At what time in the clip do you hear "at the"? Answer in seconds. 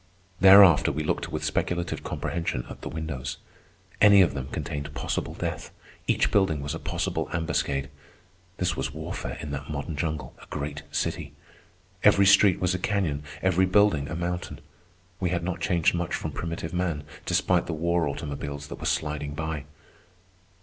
2.71-2.89